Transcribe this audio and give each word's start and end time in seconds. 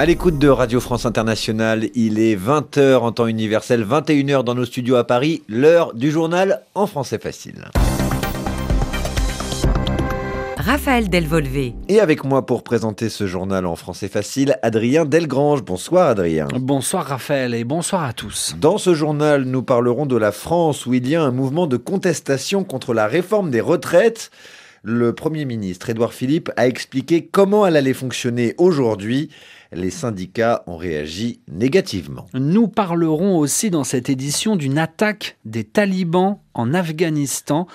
À 0.00 0.06
l'écoute 0.06 0.38
de 0.38 0.48
Radio 0.48 0.80
France 0.80 1.04
Internationale, 1.04 1.90
il 1.94 2.18
est 2.18 2.34
20h 2.34 3.00
en 3.00 3.12
temps 3.12 3.26
universel, 3.26 3.84
21h 3.84 4.44
dans 4.44 4.54
nos 4.54 4.64
studios 4.64 4.96
à 4.96 5.04
Paris, 5.04 5.42
l'heure 5.46 5.92
du 5.92 6.10
journal 6.10 6.62
en 6.74 6.86
français 6.86 7.18
facile. 7.18 7.66
Raphaël 10.56 11.10
Delvolvé. 11.10 11.74
Et 11.90 12.00
avec 12.00 12.24
moi 12.24 12.46
pour 12.46 12.62
présenter 12.62 13.10
ce 13.10 13.26
journal 13.26 13.66
en 13.66 13.76
français 13.76 14.08
facile, 14.08 14.56
Adrien 14.62 15.04
Delgrange. 15.04 15.62
Bonsoir 15.62 16.08
Adrien. 16.08 16.48
Bonsoir 16.58 17.04
Raphaël 17.04 17.52
et 17.52 17.64
bonsoir 17.64 18.02
à 18.02 18.14
tous. 18.14 18.56
Dans 18.58 18.78
ce 18.78 18.94
journal, 18.94 19.44
nous 19.44 19.62
parlerons 19.62 20.06
de 20.06 20.16
la 20.16 20.32
France 20.32 20.86
où 20.86 20.94
il 20.94 21.06
y 21.06 21.14
a 21.14 21.22
un 21.22 21.30
mouvement 21.30 21.66
de 21.66 21.76
contestation 21.76 22.64
contre 22.64 22.94
la 22.94 23.06
réforme 23.06 23.50
des 23.50 23.60
retraites. 23.60 24.30
Le 24.82 25.12
Premier 25.12 25.44
ministre 25.44 25.90
Édouard 25.90 26.14
Philippe 26.14 26.50
a 26.56 26.66
expliqué 26.66 27.26
comment 27.26 27.66
elle 27.66 27.76
allait 27.76 27.92
fonctionner 27.92 28.54
aujourd'hui. 28.56 29.28
Les 29.72 29.90
syndicats 29.90 30.64
ont 30.66 30.78
réagi 30.78 31.40
négativement. 31.48 32.26
Nous 32.32 32.66
parlerons 32.66 33.36
aussi 33.38 33.68
dans 33.70 33.84
cette 33.84 34.08
édition 34.08 34.56
d'une 34.56 34.78
attaque 34.78 35.36
des 35.44 35.64
talibans 35.64 36.38
en 36.54 36.72
Afghanistan. 36.72 37.66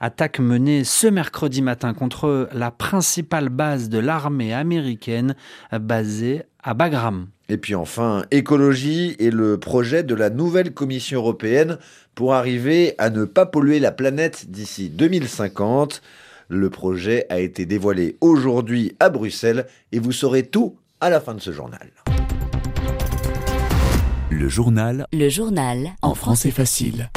Attaque 0.00 0.40
menée 0.40 0.82
ce 0.82 1.06
mercredi 1.06 1.62
matin 1.62 1.94
contre 1.94 2.48
la 2.52 2.72
principale 2.72 3.50
base 3.50 3.88
de 3.88 3.98
l'armée 3.98 4.52
américaine 4.52 5.36
basée 5.72 6.42
à 6.62 6.74
Bagram. 6.74 7.28
Et 7.48 7.56
puis 7.56 7.76
enfin, 7.76 8.24
écologie 8.32 9.14
et 9.20 9.30
le 9.30 9.58
projet 9.58 10.02
de 10.02 10.14
la 10.14 10.28
nouvelle 10.28 10.74
Commission 10.74 11.20
européenne 11.20 11.78
pour 12.16 12.34
arriver 12.34 12.94
à 12.98 13.10
ne 13.10 13.24
pas 13.24 13.46
polluer 13.46 13.78
la 13.78 13.92
planète 13.92 14.50
d'ici 14.50 14.90
2050. 14.90 16.02
Le 16.50 16.70
projet 16.70 17.26
a 17.28 17.40
été 17.40 17.66
dévoilé 17.66 18.16
aujourd'hui 18.22 18.96
à 19.00 19.10
Bruxelles 19.10 19.66
et 19.92 19.98
vous 19.98 20.12
saurez 20.12 20.44
tout 20.44 20.76
à 20.98 21.10
la 21.10 21.20
fin 21.20 21.34
de 21.34 21.40
ce 21.40 21.52
journal. 21.52 21.90
Le 24.30 24.48
journal. 24.48 25.06
Le 25.12 25.28
journal. 25.28 25.90
En 26.00 26.14
français 26.14 26.50
facile. 26.50 27.10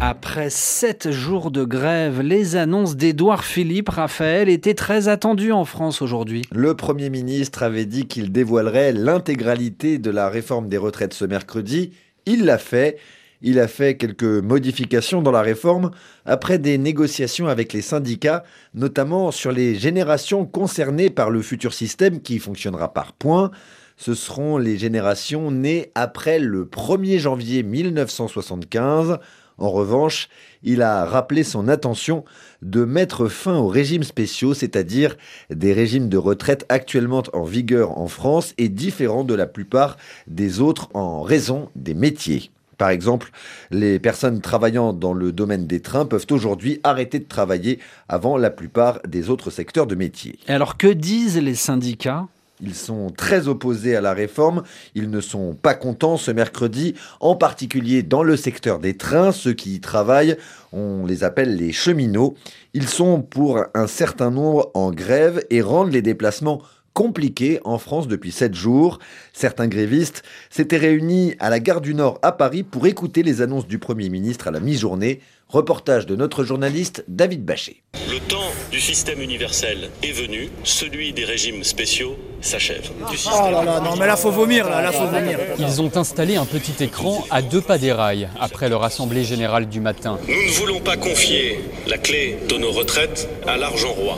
Après 0.00 0.48
sept 0.48 1.10
jours 1.10 1.50
de 1.50 1.64
grève, 1.64 2.20
les 2.20 2.54
annonces 2.54 2.94
d'Édouard 2.94 3.42
Philippe 3.42 3.88
Raphaël 3.88 4.48
étaient 4.48 4.74
très 4.74 5.08
attendues 5.08 5.52
en 5.52 5.64
France 5.64 6.02
aujourd'hui. 6.02 6.42
Le 6.52 6.76
Premier 6.76 7.10
ministre 7.10 7.64
avait 7.64 7.86
dit 7.86 8.06
qu'il 8.06 8.30
dévoilerait 8.30 8.92
l'intégralité 8.92 9.98
de 9.98 10.10
la 10.10 10.28
réforme 10.28 10.68
des 10.68 10.78
retraites 10.78 11.14
ce 11.14 11.24
mercredi. 11.24 11.90
Il 12.26 12.44
l'a 12.44 12.58
fait. 12.58 12.98
Il 13.44 13.58
a 13.58 13.66
fait 13.66 13.96
quelques 13.96 14.22
modifications 14.22 15.20
dans 15.20 15.32
la 15.32 15.42
réforme 15.42 15.90
après 16.24 16.58
des 16.58 16.78
négociations 16.78 17.48
avec 17.48 17.72
les 17.72 17.82
syndicats, 17.82 18.44
notamment 18.72 19.32
sur 19.32 19.50
les 19.50 19.74
générations 19.74 20.46
concernées 20.46 21.10
par 21.10 21.28
le 21.28 21.42
futur 21.42 21.74
système 21.74 22.20
qui 22.20 22.38
fonctionnera 22.38 22.92
par 22.92 23.12
points. 23.12 23.50
Ce 23.96 24.14
seront 24.14 24.58
les 24.58 24.78
générations 24.78 25.50
nées 25.50 25.90
après 25.96 26.38
le 26.38 26.66
1er 26.66 27.18
janvier 27.18 27.64
1975. 27.64 29.18
En 29.58 29.70
revanche, 29.70 30.28
il 30.62 30.80
a 30.80 31.04
rappelé 31.04 31.42
son 31.42 31.68
intention 31.68 32.24
de 32.62 32.84
mettre 32.84 33.26
fin 33.26 33.58
aux 33.58 33.66
régimes 33.66 34.04
spéciaux, 34.04 34.54
c'est-à-dire 34.54 35.16
des 35.50 35.72
régimes 35.72 36.08
de 36.08 36.16
retraite 36.16 36.64
actuellement 36.68 37.24
en 37.32 37.42
vigueur 37.42 37.98
en 37.98 38.06
France 38.06 38.54
et 38.56 38.68
différents 38.68 39.24
de 39.24 39.34
la 39.34 39.46
plupart 39.46 39.96
des 40.28 40.60
autres 40.60 40.88
en 40.94 41.22
raison 41.22 41.70
des 41.74 41.94
métiers. 41.94 42.52
Par 42.82 42.90
exemple, 42.90 43.30
les 43.70 44.00
personnes 44.00 44.40
travaillant 44.40 44.92
dans 44.92 45.12
le 45.12 45.30
domaine 45.30 45.68
des 45.68 45.78
trains 45.78 46.04
peuvent 46.04 46.26
aujourd'hui 46.32 46.80
arrêter 46.82 47.20
de 47.20 47.28
travailler 47.28 47.78
avant 48.08 48.36
la 48.36 48.50
plupart 48.50 48.98
des 49.06 49.30
autres 49.30 49.50
secteurs 49.50 49.86
de 49.86 49.94
métiers. 49.94 50.36
Et 50.48 50.52
alors 50.52 50.76
que 50.76 50.88
disent 50.88 51.38
les 51.38 51.54
syndicats? 51.54 52.26
Ils 52.60 52.74
sont 52.74 53.10
très 53.16 53.46
opposés 53.46 53.94
à 53.94 54.00
la 54.00 54.14
réforme, 54.14 54.64
ils 54.96 55.10
ne 55.10 55.20
sont 55.20 55.54
pas 55.54 55.74
contents 55.74 56.16
ce 56.16 56.32
mercredi, 56.32 56.94
en 57.20 57.36
particulier 57.36 58.02
dans 58.02 58.24
le 58.24 58.36
secteur 58.36 58.80
des 58.80 58.96
trains, 58.96 59.30
ceux 59.30 59.52
qui 59.52 59.76
y 59.76 59.80
travaillent, 59.80 60.36
on 60.72 61.06
les 61.06 61.22
appelle 61.22 61.54
les 61.54 61.70
cheminots. 61.70 62.34
Ils 62.74 62.88
sont 62.88 63.22
pour 63.22 63.60
un 63.74 63.86
certain 63.86 64.32
nombre 64.32 64.72
en 64.74 64.90
grève 64.90 65.44
et 65.50 65.62
rendent 65.62 65.92
les 65.92 66.02
déplacements 66.02 66.62
compliqués 66.94 67.60
en 67.64 67.78
France 67.78 68.08
depuis 68.08 68.32
sept 68.32 68.54
jours. 68.54 68.98
Certains 69.32 69.68
grévistes 69.68 70.22
s'étaient 70.50 70.76
réunis 70.76 71.34
à 71.38 71.50
la 71.50 71.60
gare 71.60 71.80
du 71.80 71.94
Nord 71.94 72.18
à 72.22 72.32
Paris 72.32 72.62
pour 72.62 72.86
écouter 72.86 73.22
les 73.22 73.42
annonces 73.42 73.66
du 73.66 73.78
Premier 73.78 74.08
ministre 74.08 74.48
à 74.48 74.50
la 74.50 74.60
mi-journée. 74.60 75.20
Reportage 75.52 76.06
de 76.06 76.16
notre 76.16 76.44
journaliste 76.44 77.04
David 77.08 77.44
Bachet. 77.44 77.82
Le 78.10 78.18
temps 78.20 78.38
du 78.70 78.80
système 78.80 79.20
universel 79.20 79.90
est 80.02 80.12
venu, 80.12 80.48
celui 80.64 81.12
des 81.12 81.26
régimes 81.26 81.62
spéciaux 81.62 82.16
s'achève. 82.40 82.88
Oh 83.26 83.50
là 83.50 83.62
là, 83.62 83.78
non 83.80 83.96
mais 83.96 84.06
là 84.06 84.16
faut 84.16 84.30
vomir, 84.30 84.70
là, 84.70 84.80
là 84.80 84.92
faut 84.92 85.06
vomir. 85.06 85.38
Ils 85.58 85.82
ont 85.82 85.94
installé 85.94 86.36
un 86.36 86.46
petit 86.46 86.82
écran 86.82 87.22
à 87.30 87.42
deux 87.42 87.60
pas 87.60 87.76
des 87.76 87.92
rails 87.92 88.30
après 88.40 88.70
leur 88.70 88.82
assemblée 88.82 89.24
générale 89.24 89.68
du 89.68 89.80
matin. 89.80 90.18
Nous 90.26 90.34
ne 90.34 90.50
voulons 90.52 90.80
pas 90.80 90.96
confier 90.96 91.60
la 91.86 91.98
clé 91.98 92.38
de 92.48 92.56
nos 92.56 92.70
retraites 92.70 93.28
à 93.46 93.58
l'argent 93.58 93.92
roi. 93.92 94.16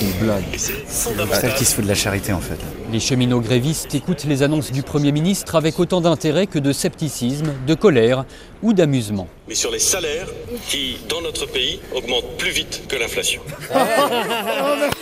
Une 0.00 0.12
blague. 0.12 0.44
C'est 0.56 1.54
qui 1.56 1.66
se 1.66 1.74
fout 1.74 1.84
de 1.84 1.88
la 1.90 1.94
charité 1.94 2.32
en 2.32 2.40
fait. 2.40 2.58
Les 2.92 2.98
cheminots 2.98 3.40
grévistes 3.40 3.94
écoutent 3.94 4.24
les 4.24 4.42
annonces 4.42 4.72
du 4.72 4.82
Premier 4.82 5.12
ministre 5.12 5.54
avec 5.54 5.78
autant 5.78 6.00
d'intérêt 6.00 6.48
que 6.48 6.58
de 6.58 6.72
scepticisme, 6.72 7.52
de 7.64 7.74
colère 7.74 8.24
ou 8.62 8.72
d'amusement. 8.72 9.28
Mais 9.48 9.54
sur 9.54 9.70
les 9.70 9.78
salaires 9.78 10.26
qui, 10.68 10.96
dans 11.08 11.20
notre 11.20 11.46
pays, 11.46 11.80
augmentent 11.94 12.36
plus 12.36 12.50
vite 12.50 12.82
que 12.88 12.96
l'inflation. 12.96 13.42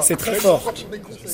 C'est 0.00 0.16
très 0.16 0.34
fort. 0.34 0.72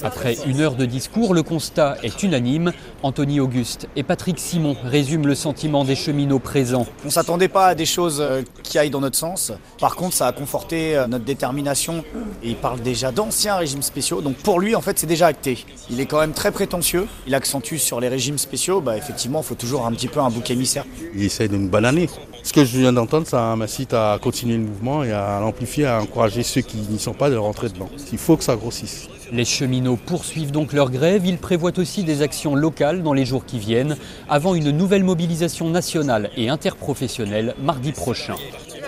Après 0.03 0.37
une 0.47 0.61
heure 0.61 0.75
de 0.75 0.85
discours, 0.85 1.35
le 1.35 1.43
constat 1.43 1.97
est 2.03 2.23
unanime. 2.23 2.73
Anthony 3.03 3.41
Auguste 3.41 3.89
et 3.97 4.03
Patrick 4.03 4.39
Simon 4.39 4.77
résument 4.85 5.27
le 5.27 5.35
sentiment 5.35 5.85
des 5.85 5.97
cheminots 5.97 6.39
présents. 6.39 6.87
On 7.05 7.07
ne 7.07 7.13
s'attendait 7.13 7.49
pas 7.49 7.69
à 7.69 7.75
des 7.75 7.87
choses 7.87 8.21
euh, 8.21 8.43
qui 8.63 8.79
aillent 8.79 8.91
dans 8.91 9.01
notre 9.01 9.17
sens. 9.17 9.53
Par 9.79 9.97
contre, 9.97 10.15
ça 10.15 10.27
a 10.27 10.33
conforté 10.33 10.97
euh, 10.97 11.07
notre 11.07 11.25
détermination. 11.25 12.05
Et 12.43 12.51
il 12.51 12.57
parle 12.57 12.81
déjà 12.81 13.13
d'anciens 13.13 13.57
régimes 13.57 13.83
spéciaux. 13.83 14.21
Donc 14.21 14.37
pour 14.37 14.61
lui, 14.61 14.75
en 14.75 14.81
fait, 14.81 14.99
c'est 14.99 15.06
déjà 15.07 15.29
acté. 15.29 15.65
Il 15.91 16.01
est 16.01 16.07
quand 16.07 16.21
même 16.21 16.33
très 16.33 16.53
prétentieux. 16.53 17.07
Il 17.27 17.35
accentue 17.35 17.77
sur 17.77 18.01
les 18.01 18.09
régimes 18.09 18.39
spéciaux. 18.39 18.81
Bah, 18.81 18.97
effectivement, 18.97 19.41
il 19.41 19.47
faut 19.47 19.55
toujours 19.55 19.87
un 19.87 19.93
petit 19.93 20.09
peu 20.09 20.21
un 20.21 20.31
bouc 20.31 20.51
émissaire. 20.51 20.85
Il 21.15 21.25
essaie 21.25 21.49
de 21.49 21.57
nous 21.57 21.69
bananer. 21.69 22.11
Ce 22.43 22.53
que 22.53 22.65
je 22.65 22.79
viens 22.79 22.93
d'entendre, 22.93 23.27
ça 23.27 23.57
m'incite 23.57 23.93
à 23.93 24.19
continuer 24.23 24.57
le 24.57 24.65
mouvement 24.65 25.03
et 25.03 25.13
à 25.13 25.41
l'amplifier, 25.41 25.87
à 25.87 26.01
encourager 26.01 26.43
ceux 26.43 26.61
qui 26.61 26.77
n'y 26.77 26.99
sont 26.99 27.15
pas 27.15 27.31
de 27.31 27.37
rentrer 27.37 27.69
dedans. 27.69 27.89
Il 28.13 28.19
faut 28.19 28.37
que 28.37 28.45
ça 28.45 28.55
grossisse. 28.55 29.09
Les 29.33 29.45
cheminots 29.45 29.97
poursuivent 29.97 30.53
donc 30.53 30.73
leur 30.73 30.91
grève. 30.91 31.27
Ils 31.27 31.39
prévoient 31.39 31.77
aussi 31.79 32.05
des 32.05 32.23
actions 32.23 32.55
locales 32.55 33.03
dans 33.03 33.13
les 33.13 33.25
jours 33.25 33.45
qui 33.45 33.59
viennent, 33.59 33.97
avant 34.29 34.55
une 34.55 34.71
nouvelle 34.71 35.03
mobilisation 35.03 35.69
nationale 35.69 36.31
et 36.37 36.49
interprofessionnelle 36.49 37.55
mardi 37.61 37.93
prochain. 37.93 38.37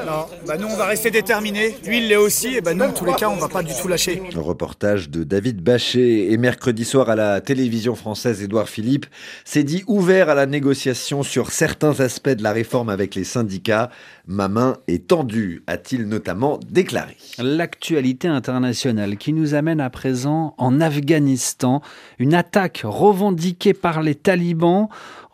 Non, 0.07 0.27
bah 0.47 0.57
nous 0.57 0.67
on 0.67 0.77
va 0.77 0.87
rester 0.87 1.11
déterminés. 1.11 1.77
Lui 1.85 1.99
il 1.99 2.09
l'est 2.09 2.17
aussi, 2.17 2.55
et 2.55 2.61
bah 2.61 2.75
nous 2.75 2.85
en 2.85 2.93
tous 2.93 3.05
les 3.05 3.15
cas 3.15 3.29
on 3.29 3.37
va 3.37 3.49
pas 3.49 3.63
du 3.63 3.73
tout 3.81 3.89
lâcher. 3.89 4.23
Le 4.33 4.41
reportage 4.41 5.11
de 5.11 5.25
David 5.25 5.61
Bachet 5.63 6.31
et 6.31 6.37
mercredi 6.37 6.85
soir 6.85 7.11
à 7.11 7.17
la 7.17 7.41
télévision 7.41 7.95
française 7.95 8.43
Édouard 8.43 8.69
Philippe 8.69 9.07
s'est 9.45 9.65
dit 9.65 9.85
ouvert 9.87 10.29
à 10.29 10.35
la 10.35 10.47
négociation 10.47 11.23
sur 11.23 11.51
certains 11.51 12.01
aspects 12.01 12.29
de 12.29 12.43
la 12.43 12.53
réforme 12.53 12.89
avec 12.89 13.15
les 13.15 13.25
syndicats. 13.25 13.91
Ma 14.27 14.49
main 14.49 14.77
est 14.89 15.09
tendue, 15.09 15.63
a-t-il 15.67 16.07
notamment 16.07 16.61
déclaré. 16.69 17.17
L'actualité 17.39 18.29
internationale 18.29 19.17
qui 19.17 19.33
nous 19.33 19.55
amène 19.55 19.81
à 19.81 19.91
présent 19.91 20.55
en 20.59 20.81
Afghanistan, 20.81 21.83
une 22.19 22.35
attaque 22.35 22.83
revendiquée 22.85 23.75
par 23.75 24.03
les 24.03 24.15
talibans 24.15 24.89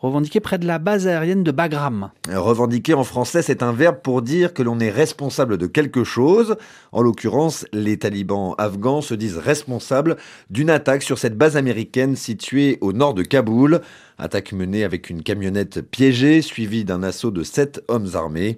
revendiquée 0.05 0.39
près 0.39 0.57
de 0.57 0.65
la 0.65 0.79
base 0.79 1.07
aérienne 1.07 1.43
de 1.43 1.51
Bagram. 1.51 2.11
Revendiquer 2.31 2.93
en 2.93 3.03
français, 3.03 3.41
c'est 3.41 3.63
un 3.63 3.73
verbe 3.73 3.97
pour 4.01 4.21
dire 4.21 4.53
que 4.53 4.63
l'on 4.63 4.79
est 4.79 4.89
responsable 4.89 5.57
de 5.57 5.67
quelque 5.67 6.03
chose. 6.03 6.55
En 6.91 7.01
l'occurrence, 7.01 7.65
les 7.73 7.97
talibans 7.97 8.55
afghans 8.57 9.01
se 9.01 9.13
disent 9.13 9.37
responsables 9.37 10.17
d'une 10.49 10.69
attaque 10.69 11.03
sur 11.03 11.17
cette 11.17 11.37
base 11.37 11.57
américaine 11.57 12.15
située 12.15 12.77
au 12.81 12.93
nord 12.93 13.13
de 13.13 13.23
Kaboul. 13.23 13.81
Attaque 14.17 14.53
menée 14.53 14.83
avec 14.83 15.09
une 15.09 15.23
camionnette 15.23 15.81
piégée, 15.81 16.41
suivie 16.41 16.85
d'un 16.85 17.03
assaut 17.03 17.31
de 17.31 17.43
sept 17.43 17.83
hommes 17.87 18.09
armés. 18.13 18.57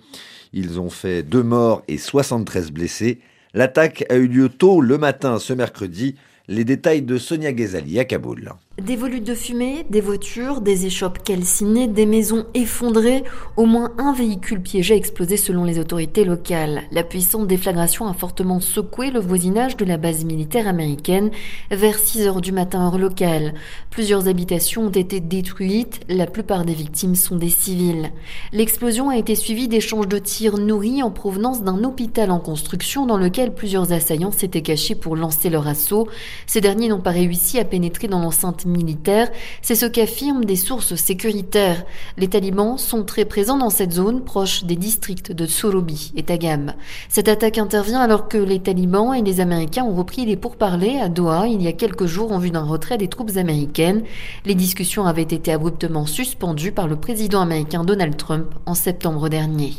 Ils 0.53 0.79
ont 0.79 0.89
fait 0.89 1.23
deux 1.23 1.43
morts 1.43 1.83
et 1.87 1.97
73 1.97 2.71
blessés. 2.71 3.19
L'attaque 3.53 4.05
a 4.09 4.15
eu 4.15 4.27
lieu 4.27 4.49
tôt 4.49 4.81
le 4.81 4.97
matin 4.97 5.39
ce 5.39 5.53
mercredi. 5.53 6.15
Les 6.47 6.63
détails 6.63 7.01
de 7.01 7.17
Sonia 7.17 7.51
Ghezali 7.51 7.99
à 7.99 8.05
Kaboul. 8.05 8.53
Des 8.81 8.95
volutes 8.95 9.25
de 9.25 9.33
fumée, 9.33 9.87
des 9.89 10.01
voitures, 10.01 10.61
des 10.61 10.85
échoppes 10.85 11.23
calcinées, 11.23 11.87
des 11.87 12.05
maisons 12.05 12.45
effondrées, 12.53 13.23
au 13.55 13.65
moins 13.65 13.91
un 13.97 14.13
véhicule 14.13 14.61
piégé 14.61 14.93
a 14.93 14.97
explosé 14.97 15.35
selon 15.35 15.63
les 15.63 15.79
autorités 15.79 16.23
locales. 16.23 16.83
La 16.91 17.03
puissante 17.03 17.47
déflagration 17.47 18.05
a 18.05 18.13
fortement 18.13 18.59
secoué 18.59 19.09
le 19.09 19.19
voisinage 19.19 19.77
de 19.77 19.85
la 19.85 19.97
base 19.97 20.25
militaire 20.25 20.67
américaine 20.67 21.31
vers 21.71 21.97
6 21.97 22.27
heures 22.27 22.39
du 22.39 22.51
matin 22.51 22.85
heure 22.85 22.99
locale. 22.99 23.55
Plusieurs 23.89 24.27
habitations 24.27 24.83
ont 24.83 24.91
été 24.91 25.21
détruites, 25.21 26.01
la 26.07 26.27
plupart 26.27 26.63
des 26.63 26.75
victimes 26.75 27.15
sont 27.15 27.35
des 27.35 27.49
civils. 27.49 28.11
L'explosion 28.51 29.09
a 29.09 29.17
été 29.17 29.33
suivie 29.33 29.67
d'échanges 29.67 30.07
de 30.07 30.19
tirs 30.19 30.59
nourris 30.59 31.01
en 31.01 31.09
provenance 31.09 31.63
d'un 31.63 31.83
hôpital 31.83 32.29
en 32.29 32.39
construction 32.39 33.07
dans 33.07 33.17
lequel 33.17 33.55
plusieurs 33.55 33.91
assaillants 33.91 34.31
s'étaient 34.31 34.61
cachés 34.61 34.93
pour 34.93 35.15
lancer 35.15 35.49
leur 35.49 35.67
assaut. 35.67 36.07
Ces 36.45 36.61
derniers 36.61 36.89
n'ont 36.89 37.01
pas 37.01 37.09
réussi 37.09 37.57
à 37.57 37.65
pénétrer 37.65 38.07
dans 38.07 38.19
l'enceinte 38.19 38.66
militaire, 38.67 39.29
c'est 39.61 39.75
ce 39.75 39.85
qu'affirment 39.85 40.45
des 40.45 40.55
sources 40.55 40.95
sécuritaires. 40.95 41.85
Les 42.17 42.27
talibans 42.27 42.77
sont 42.77 43.03
très 43.03 43.25
présents 43.25 43.57
dans 43.57 43.69
cette 43.69 43.93
zone 43.93 44.23
proche 44.23 44.63
des 44.63 44.75
districts 44.75 45.31
de 45.31 45.45
Sorobi 45.45 46.11
et 46.15 46.23
Tagam. 46.23 46.73
Cette 47.09 47.27
attaque 47.27 47.57
intervient 47.57 48.01
alors 48.01 48.27
que 48.27 48.37
les 48.37 48.59
talibans 48.59 49.13
et 49.13 49.21
les 49.21 49.39
Américains 49.39 49.83
ont 49.83 49.95
repris 49.95 50.25
les 50.25 50.37
pourparlers 50.37 50.99
à 50.99 51.09
Doha 51.09 51.47
il 51.47 51.61
y 51.61 51.67
a 51.67 51.73
quelques 51.73 52.05
jours 52.05 52.31
en 52.31 52.39
vue 52.39 52.51
d'un 52.51 52.63
retrait 52.63 52.97
des 52.97 53.07
troupes 53.07 53.37
américaines. 53.37 54.03
Les 54.45 54.55
discussions 54.55 55.05
avaient 55.05 55.21
été 55.23 55.51
abruptement 55.51 56.05
suspendues 56.05 56.71
par 56.71 56.87
le 56.87 56.95
président 56.95 57.41
américain 57.41 57.83
Donald 57.83 58.17
Trump 58.17 58.53
en 58.65 58.73
septembre 58.73 59.29
dernier. 59.29 59.73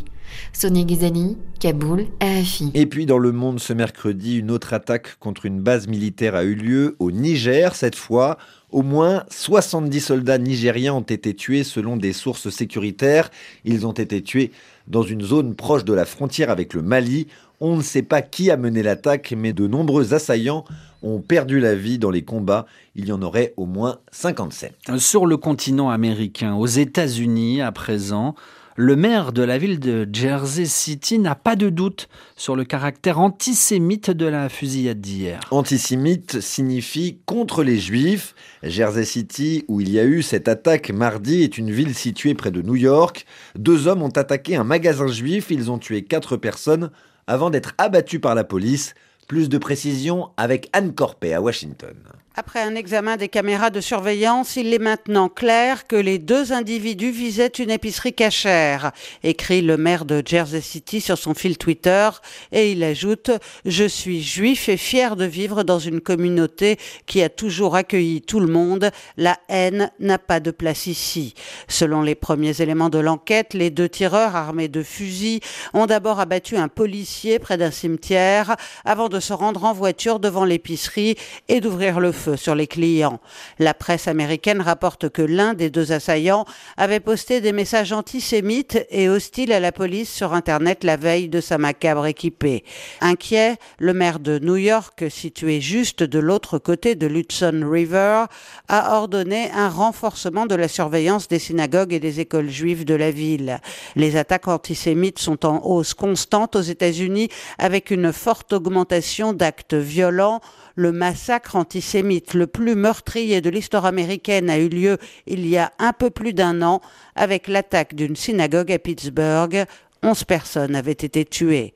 Sonia 0.52 0.84
Ghizani, 0.84 1.36
Kaboul, 1.60 2.06
RFI. 2.22 2.70
Et 2.74 2.86
puis 2.86 3.06
dans 3.06 3.18
le 3.18 3.32
monde 3.32 3.60
ce 3.60 3.72
mercredi, 3.72 4.38
une 4.38 4.50
autre 4.50 4.72
attaque 4.72 5.16
contre 5.18 5.46
une 5.46 5.60
base 5.60 5.88
militaire 5.88 6.34
a 6.34 6.44
eu 6.44 6.54
lieu 6.54 6.96
au 6.98 7.10
Niger, 7.10 7.74
cette 7.74 7.96
fois 7.96 8.38
au 8.70 8.82
moins 8.82 9.24
70 9.30 10.00
soldats 10.00 10.38
nigériens 10.38 10.94
ont 10.94 11.00
été 11.00 11.34
tués 11.34 11.64
selon 11.64 11.96
des 11.96 12.12
sources 12.12 12.50
sécuritaires. 12.50 13.30
Ils 13.64 13.86
ont 13.86 13.92
été 13.92 14.22
tués 14.22 14.52
dans 14.86 15.02
une 15.02 15.22
zone 15.22 15.54
proche 15.54 15.84
de 15.84 15.92
la 15.94 16.04
frontière 16.04 16.50
avec 16.50 16.74
le 16.74 16.82
Mali. 16.82 17.28
On 17.60 17.76
ne 17.76 17.82
sait 17.82 18.02
pas 18.02 18.22
qui 18.22 18.50
a 18.50 18.56
mené 18.56 18.82
l'attaque, 18.82 19.34
mais 19.36 19.52
de 19.52 19.66
nombreux 19.66 20.14
assaillants 20.14 20.64
ont 21.02 21.20
perdu 21.20 21.60
la 21.60 21.74
vie 21.74 21.98
dans 21.98 22.10
les 22.10 22.22
combats. 22.22 22.66
Il 22.94 23.06
y 23.06 23.12
en 23.12 23.22
aurait 23.22 23.54
au 23.56 23.66
moins 23.66 23.98
57. 24.12 24.74
Sur 24.98 25.26
le 25.26 25.36
continent 25.36 25.90
américain, 25.90 26.54
aux 26.54 26.66
États-Unis 26.66 27.62
à 27.62 27.72
présent, 27.72 28.34
le 28.80 28.94
maire 28.94 29.32
de 29.32 29.42
la 29.42 29.58
ville 29.58 29.80
de 29.80 30.08
Jersey 30.12 30.64
City 30.64 31.18
n'a 31.18 31.34
pas 31.34 31.56
de 31.56 31.68
doute 31.68 32.08
sur 32.36 32.54
le 32.54 32.64
caractère 32.64 33.18
antisémite 33.18 34.12
de 34.12 34.24
la 34.24 34.48
fusillade 34.48 35.00
d'hier. 35.00 35.40
Antisémite 35.50 36.40
signifie 36.40 37.18
contre 37.26 37.64
les 37.64 37.80
juifs. 37.80 38.36
Jersey 38.62 39.04
City, 39.04 39.64
où 39.66 39.80
il 39.80 39.90
y 39.90 39.98
a 39.98 40.04
eu 40.04 40.22
cette 40.22 40.46
attaque 40.46 40.90
mardi, 40.90 41.42
est 41.42 41.58
une 41.58 41.72
ville 41.72 41.92
située 41.92 42.34
près 42.34 42.52
de 42.52 42.62
New 42.62 42.76
York. 42.76 43.26
Deux 43.56 43.88
hommes 43.88 44.02
ont 44.04 44.10
attaqué 44.10 44.54
un 44.54 44.62
magasin 44.62 45.08
juif, 45.08 45.48
ils 45.50 45.72
ont 45.72 45.78
tué 45.78 46.04
quatre 46.04 46.36
personnes 46.36 46.92
avant 47.26 47.50
d'être 47.50 47.74
abattus 47.78 48.20
par 48.20 48.36
la 48.36 48.44
police. 48.44 48.94
Plus 49.26 49.48
de 49.48 49.58
précisions 49.58 50.30
avec 50.36 50.70
Anne 50.72 50.94
Corpet 50.94 51.34
à 51.34 51.42
Washington. 51.42 51.96
Après 52.40 52.62
un 52.62 52.76
examen 52.76 53.16
des 53.16 53.26
caméras 53.26 53.70
de 53.70 53.80
surveillance, 53.80 54.54
il 54.54 54.72
est 54.72 54.78
maintenant 54.78 55.28
clair 55.28 55.88
que 55.88 55.96
les 55.96 56.20
deux 56.20 56.52
individus 56.52 57.10
visaient 57.10 57.48
une 57.48 57.68
épicerie 57.68 58.12
cachère, 58.12 58.92
écrit 59.24 59.60
le 59.60 59.76
maire 59.76 60.04
de 60.04 60.22
Jersey 60.24 60.60
City 60.60 61.00
sur 61.00 61.18
son 61.18 61.34
fil 61.34 61.58
Twitter, 61.58 62.08
et 62.52 62.70
il 62.70 62.84
ajoute 62.84 63.32
Je 63.64 63.82
suis 63.82 64.22
juif 64.22 64.68
et 64.68 64.76
fier 64.76 65.16
de 65.16 65.24
vivre 65.24 65.64
dans 65.64 65.80
une 65.80 66.00
communauté 66.00 66.78
qui 67.06 67.24
a 67.24 67.28
toujours 67.28 67.74
accueilli 67.74 68.22
tout 68.22 68.38
le 68.38 68.46
monde. 68.46 68.92
La 69.16 69.36
haine 69.48 69.90
n'a 69.98 70.18
pas 70.18 70.38
de 70.38 70.52
place 70.52 70.86
ici. 70.86 71.34
Selon 71.66 72.02
les 72.02 72.14
premiers 72.14 72.62
éléments 72.62 72.88
de 72.88 73.00
l'enquête, 73.00 73.52
les 73.52 73.70
deux 73.70 73.88
tireurs 73.88 74.36
armés 74.36 74.68
de 74.68 74.84
fusils 74.84 75.40
ont 75.74 75.86
d'abord 75.86 76.20
abattu 76.20 76.56
un 76.56 76.68
policier 76.68 77.40
près 77.40 77.56
d'un 77.56 77.72
cimetière 77.72 78.54
avant 78.84 79.08
de 79.08 79.18
se 79.18 79.32
rendre 79.32 79.64
en 79.64 79.72
voiture 79.72 80.20
devant 80.20 80.44
l'épicerie 80.44 81.16
et 81.48 81.60
d'ouvrir 81.60 81.98
le 81.98 82.12
feu 82.12 82.27
sur 82.36 82.54
les 82.54 82.66
clients. 82.66 83.20
La 83.58 83.74
presse 83.74 84.08
américaine 84.08 84.60
rapporte 84.60 85.08
que 85.08 85.22
l'un 85.22 85.54
des 85.54 85.70
deux 85.70 85.92
assaillants 85.92 86.44
avait 86.76 87.00
posté 87.00 87.40
des 87.40 87.52
messages 87.52 87.92
antisémites 87.92 88.86
et 88.90 89.08
hostiles 89.08 89.52
à 89.52 89.60
la 89.60 89.72
police 89.72 90.12
sur 90.12 90.34
Internet 90.34 90.84
la 90.84 90.96
veille 90.96 91.28
de 91.28 91.40
sa 91.40 91.58
macabre 91.58 92.06
équipée. 92.06 92.64
Inquiet, 93.00 93.56
le 93.78 93.92
maire 93.92 94.18
de 94.18 94.38
New 94.38 94.56
York, 94.56 95.04
situé 95.08 95.60
juste 95.60 96.02
de 96.02 96.18
l'autre 96.18 96.58
côté 96.58 96.94
de 96.94 97.06
l'Hudson 97.06 97.66
River, 97.68 98.24
a 98.68 98.96
ordonné 98.96 99.50
un 99.52 99.68
renforcement 99.68 100.46
de 100.46 100.54
la 100.54 100.68
surveillance 100.68 101.28
des 101.28 101.38
synagogues 101.38 101.92
et 101.92 102.00
des 102.00 102.20
écoles 102.20 102.50
juives 102.50 102.84
de 102.84 102.94
la 102.94 103.10
ville. 103.10 103.60
Les 103.96 104.16
attaques 104.16 104.48
antisémites 104.48 105.18
sont 105.18 105.46
en 105.46 105.64
hausse 105.64 105.94
constante 105.94 106.56
aux 106.56 106.62
États-Unis 106.62 107.28
avec 107.58 107.90
une 107.90 108.12
forte 108.12 108.52
augmentation 108.52 109.32
d'actes 109.32 109.74
violents 109.74 110.40
le 110.78 110.92
massacre 110.92 111.56
antisémite 111.56 112.17
le 112.34 112.46
plus 112.46 112.74
meurtrier 112.74 113.40
de 113.40 113.50
l'histoire 113.50 113.86
américaine 113.86 114.50
a 114.50 114.58
eu 114.58 114.68
lieu 114.68 114.98
il 115.26 115.46
y 115.46 115.56
a 115.56 115.72
un 115.78 115.92
peu 115.92 116.10
plus 116.10 116.32
d'un 116.32 116.62
an 116.62 116.80
avec 117.14 117.48
l'attaque 117.48 117.94
d'une 117.94 118.16
synagogue 118.16 118.72
à 118.72 118.78
Pittsburgh. 118.78 119.64
Onze 120.02 120.24
personnes 120.24 120.76
avaient 120.76 120.92
été 120.92 121.24
tuées. 121.24 121.74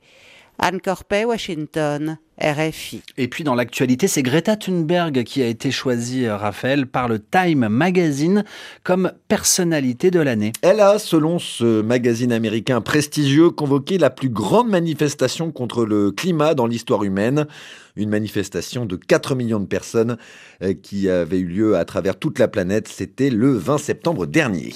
Anne 0.63 0.79
Corpet, 0.79 1.25
Washington. 1.25 2.17
RFI. 2.41 3.01
Et 3.17 3.27
puis 3.27 3.43
dans 3.43 3.53
l'actualité, 3.53 4.07
c'est 4.07 4.23
Greta 4.23 4.55
Thunberg 4.55 5.23
qui 5.23 5.41
a 5.43 5.47
été 5.47 5.71
choisie, 5.71 6.25
euh, 6.25 6.37
Raphaël, 6.37 6.87
par 6.87 7.07
le 7.09 7.19
Time 7.19 7.67
Magazine 7.67 8.45
comme 8.83 9.11
personnalité 9.27 10.09
de 10.09 10.21
l'année. 10.21 10.53
Elle 10.61 10.79
a, 10.79 10.99
selon 10.99 11.37
ce 11.37 11.81
magazine 11.81 12.31
américain 12.31 12.79
prestigieux, 12.79 13.49
convoqué 13.49 13.97
la 13.97 14.09
plus 14.09 14.29
grande 14.29 14.69
manifestation 14.69 15.51
contre 15.51 15.85
le 15.85 16.11
climat 16.11 16.55
dans 16.55 16.65
l'histoire 16.65 17.03
humaine. 17.03 17.45
Une 17.97 18.09
manifestation 18.09 18.85
de 18.85 18.95
4 18.95 19.35
millions 19.35 19.59
de 19.59 19.67
personnes 19.67 20.17
euh, 20.63 20.73
qui 20.73 21.09
avait 21.09 21.39
eu 21.39 21.45
lieu 21.45 21.77
à 21.77 21.83
travers 21.83 22.17
toute 22.17 22.39
la 22.39 22.47
planète. 22.47 22.87
C'était 22.87 23.29
le 23.29 23.51
20 23.51 23.77
septembre 23.77 24.25
dernier. 24.25 24.73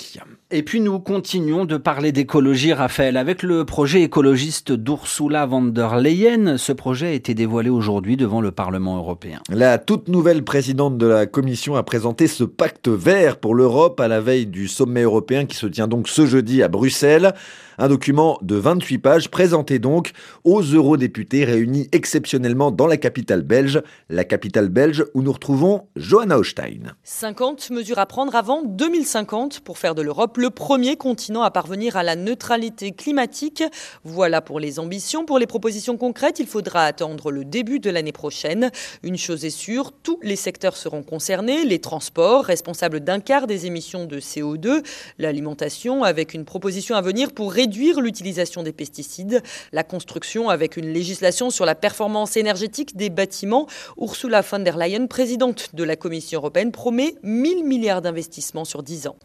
Et 0.49 0.63
puis 0.63 0.79
nous 0.79 0.97
continuons 0.99 1.65
de 1.65 1.75
parler 1.75 2.13
d'écologie, 2.13 2.71
Raphaël, 2.71 3.17
avec 3.17 3.43
le 3.43 3.65
projet 3.65 4.03
écologiste 4.03 4.71
d'Ursula 4.71 5.45
von 5.45 5.61
der 5.61 5.97
Leyen. 5.97 6.57
Ce 6.57 6.71
projet 6.71 7.07
a 7.07 7.11
été 7.11 7.33
dévoilé 7.33 7.69
aujourd'hui 7.69 8.15
devant 8.15 8.39
le 8.39 8.51
Parlement 8.51 8.95
européen. 8.95 9.41
La 9.49 9.77
toute 9.77 10.07
nouvelle 10.07 10.45
présidente 10.45 10.97
de 10.97 11.05
la 11.05 11.25
Commission 11.25 11.75
a 11.75 11.83
présenté 11.83 12.27
ce 12.27 12.45
pacte 12.45 12.87
vert 12.87 13.41
pour 13.41 13.55
l'Europe 13.55 13.99
à 13.99 14.07
la 14.07 14.21
veille 14.21 14.45
du 14.45 14.69
sommet 14.69 15.01
européen 15.01 15.45
qui 15.45 15.57
se 15.57 15.67
tient 15.67 15.89
donc 15.89 16.07
ce 16.07 16.25
jeudi 16.25 16.63
à 16.63 16.69
Bruxelles. 16.69 17.33
Un 17.77 17.89
document 17.89 18.39
de 18.41 18.55
28 18.55 18.97
pages 18.97 19.29
présenté 19.29 19.77
donc 19.77 20.13
aux 20.43 20.61
eurodéputés 20.61 21.45
réunis 21.45 21.89
exceptionnellement 21.91 22.71
dans 22.71 22.87
la 22.87 22.97
capitale 22.97 23.43
belge, 23.43 23.83
la 24.09 24.23
capitale 24.23 24.69
belge 24.69 25.05
où 25.13 25.21
nous 25.21 25.31
retrouvons 25.31 25.87
Johanna 25.95 26.39
Hochstein. 26.39 26.95
50 27.03 27.69
mesures 27.69 27.99
à 27.99 28.07
prendre 28.07 28.33
avant 28.35 28.63
2050 28.63 29.59
pour 29.59 29.77
faire 29.77 29.93
de 29.93 30.01
l'Europe 30.01 30.36
le 30.37 30.49
premier 30.49 30.95
continent 30.95 31.41
à 31.41 31.51
parvenir 31.51 31.97
à 31.97 32.03
la 32.03 32.15
neutralité 32.15 32.91
climatique. 32.91 33.63
Voilà 34.03 34.41
pour 34.41 34.59
les 34.59 34.79
ambitions. 34.79 35.25
Pour 35.25 35.39
les 35.39 35.47
propositions 35.47 35.97
concrètes, 35.97 36.39
il 36.39 36.47
faudra 36.47 36.85
attendre 36.85 37.31
le 37.31 37.43
début 37.43 37.79
de 37.79 37.89
l'année 37.89 38.11
prochaine. 38.11 38.71
Une 39.03 39.17
chose 39.17 39.45
est 39.45 39.49
sûre, 39.49 39.91
tous 40.03 40.19
les 40.21 40.35
secteurs 40.35 40.77
seront 40.77 41.03
concernés. 41.03 41.65
Les 41.65 41.79
transports, 41.79 42.45
responsables 42.45 42.99
d'un 42.99 43.19
quart 43.19 43.47
des 43.47 43.65
émissions 43.65 44.05
de 44.05 44.19
CO2, 44.19 44.83
l'alimentation, 45.17 46.03
avec 46.03 46.33
une 46.33 46.45
proposition 46.45 46.95
à 46.95 47.01
venir 47.01 47.31
pour 47.31 47.51
réduire 47.51 48.01
l'utilisation 48.01 48.63
des 48.63 48.73
pesticides, 48.73 49.41
la 49.71 49.83
construction 49.83 50.49
avec 50.49 50.77
une 50.77 50.93
législation 50.93 51.49
sur 51.49 51.65
la 51.65 51.75
performance 51.75 52.37
énergétique 52.37 52.95
des 52.95 53.09
bâtiments. 53.09 53.67
Ursula 53.99 54.41
von 54.41 54.59
der 54.59 54.77
Leyen, 54.77 55.07
présidente 55.07 55.73
de 55.73 55.83
la 55.83 55.95
Commission 55.95 56.39
européenne, 56.39 56.71
promet 56.71 57.15
1000 57.23 57.63
milliards 57.63 58.01
d'investissements 58.01 58.65
sur 58.65 58.83
10 58.83 59.07
ans. 59.07 59.15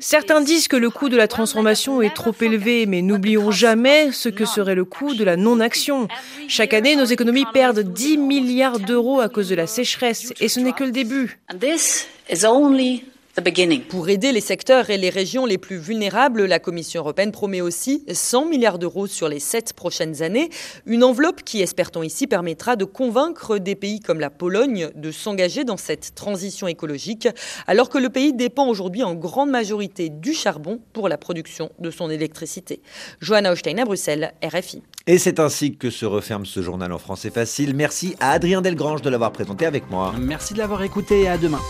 Certains 0.00 0.40
disent 0.40 0.66
que 0.66 0.76
le 0.76 0.90
coût 0.90 1.08
de 1.08 1.16
la 1.16 1.28
transformation 1.28 2.02
est 2.02 2.14
trop 2.14 2.34
élevé, 2.40 2.86
mais 2.86 3.02
n'oublions 3.02 3.52
jamais 3.52 4.10
ce 4.10 4.28
que 4.28 4.44
serait 4.44 4.74
le 4.74 4.84
coût 4.84 5.14
de 5.14 5.22
la 5.22 5.36
non-action. 5.36 6.08
Chaque 6.48 6.74
année, 6.74 6.96
nos 6.96 7.04
économies 7.04 7.46
perdent 7.52 7.80
10 7.80 8.18
milliards 8.18 8.80
d'euros 8.80 9.20
à 9.20 9.28
cause 9.28 9.48
de 9.48 9.54
la 9.54 9.68
sécheresse, 9.68 10.32
et 10.40 10.48
ce 10.48 10.58
n'est 10.58 10.72
que 10.72 10.84
le 10.84 10.90
début. 10.90 11.38
Pour 13.88 14.10
aider 14.10 14.30
les 14.30 14.42
secteurs 14.42 14.90
et 14.90 14.98
les 14.98 15.08
régions 15.08 15.46
les 15.46 15.56
plus 15.56 15.78
vulnérables, 15.78 16.44
la 16.44 16.58
Commission 16.58 17.00
européenne 17.00 17.32
promet 17.32 17.62
aussi 17.62 18.04
100 18.12 18.44
milliards 18.44 18.78
d'euros 18.78 19.06
sur 19.06 19.26
les 19.26 19.40
sept 19.40 19.72
prochaines 19.72 20.22
années. 20.22 20.50
Une 20.84 21.02
enveloppe 21.02 21.42
qui, 21.42 21.62
espère-t-on 21.62 22.02
ici, 22.02 22.26
permettra 22.26 22.76
de 22.76 22.84
convaincre 22.84 23.56
des 23.56 23.74
pays 23.74 24.00
comme 24.00 24.20
la 24.20 24.28
Pologne 24.28 24.90
de 24.94 25.10
s'engager 25.10 25.64
dans 25.64 25.78
cette 25.78 26.14
transition 26.14 26.68
écologique, 26.68 27.26
alors 27.66 27.88
que 27.88 27.96
le 27.96 28.10
pays 28.10 28.34
dépend 28.34 28.68
aujourd'hui 28.68 29.02
en 29.02 29.14
grande 29.14 29.50
majorité 29.50 30.10
du 30.10 30.34
charbon 30.34 30.78
pour 30.92 31.08
la 31.08 31.16
production 31.16 31.70
de 31.78 31.90
son 31.90 32.10
électricité. 32.10 32.82
Johanna 33.20 33.52
Hostein 33.52 33.78
à 33.78 33.86
Bruxelles, 33.86 34.34
RFI. 34.44 34.82
Et 35.06 35.16
c'est 35.16 35.40
ainsi 35.40 35.76
que 35.76 35.88
se 35.88 36.04
referme 36.04 36.44
ce 36.44 36.60
journal 36.60 36.92
en 36.92 36.98
français 36.98 37.30
facile. 37.30 37.74
Merci 37.74 38.14
à 38.20 38.32
Adrien 38.32 38.60
Delgrange 38.60 39.00
de 39.00 39.08
l'avoir 39.08 39.32
présenté 39.32 39.64
avec 39.64 39.90
moi. 39.90 40.12
Merci 40.20 40.52
de 40.52 40.58
l'avoir 40.58 40.82
écouté 40.82 41.22
et 41.22 41.28
à 41.28 41.38
demain. 41.38 41.60